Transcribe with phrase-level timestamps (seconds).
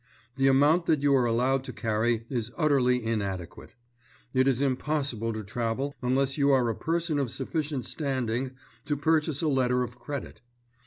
[0.35, 3.75] The amount that you are allowed to carry is utterly inadequate.
[4.33, 8.53] It is impossible to travel unless you are a person of sufficient standing
[8.85, 10.41] to purchase a letter of credit.